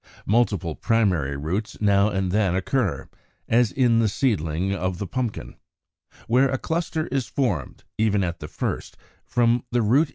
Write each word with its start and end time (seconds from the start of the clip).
Multiple 0.25 0.73
primary 0.73 1.37
roots 1.37 1.79
now 1.79 2.09
and 2.09 2.31
then 2.31 2.55
occur, 2.55 3.07
as 3.47 3.71
in 3.71 3.99
the 3.99 4.07
seedling 4.07 4.73
of 4.73 4.97
Pumpkin 5.11 5.49
(Fig. 6.09 6.25
27), 6.25 6.25
where 6.27 6.49
a 6.49 6.57
cluster 6.57 7.05
is 7.09 7.27
formed 7.27 7.83
even 7.99 8.23
at 8.23 8.39
the 8.39 8.47
first, 8.47 8.97
from 9.27 9.63
the 9.69 9.83
root 9.83 9.83
end 9.83 9.85
of 9.85 9.91
the 9.91 9.97
caulicle. 10.05 10.09